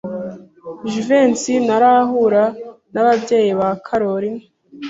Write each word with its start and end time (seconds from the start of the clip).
Jivency 0.89 1.53
ntarahura 1.65 2.43
n'ababyeyi 2.93 3.51
ba 3.59 3.69
Kalorina? 3.85 4.43